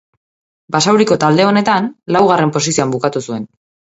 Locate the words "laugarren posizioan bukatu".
2.17-3.25